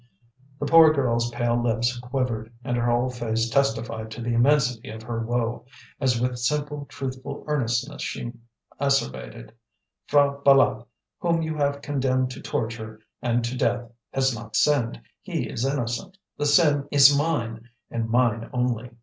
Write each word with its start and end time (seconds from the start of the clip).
The 0.59 0.65
poor 0.65 0.91
girl's 0.91 1.29
pale 1.29 1.61
lips 1.61 1.99
quivered, 1.99 2.51
and 2.63 2.75
her 2.75 2.87
whole 2.87 3.11
face 3.11 3.47
testified 3.51 4.09
to 4.09 4.21
the 4.23 4.33
immensity 4.33 4.89
of 4.89 5.03
her 5.03 5.23
woe, 5.23 5.65
as 5.99 6.19
with 6.19 6.39
simple, 6.39 6.85
truthful 6.87 7.43
earnestness 7.45 8.01
she 8.01 8.33
asseverated: 8.79 9.51
"P'hra 10.09 10.43
Bâlât, 10.43 10.87
whom 11.19 11.43
you 11.43 11.55
have 11.55 11.83
condemned 11.83 12.31
to 12.31 12.41
torture 12.41 12.99
and 13.21 13.43
to 13.45 13.55
death, 13.55 13.91
has 14.11 14.33
not 14.35 14.55
sinned. 14.55 14.99
He 15.21 15.47
is 15.47 15.63
innocent. 15.65 16.17
The 16.35 16.47
sin 16.47 16.87
is 16.89 17.15
mine, 17.15 17.69
and 17.91 18.09
mine 18.09 18.49
only. 18.51 18.89